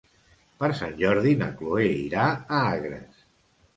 Per 0.61 0.69
Sant 0.79 0.95
Jordi 1.01 1.35
na 1.41 1.49
Chloé 1.61 1.93
irà 2.07 2.25
a 2.33 2.63
Agres. 2.63 3.25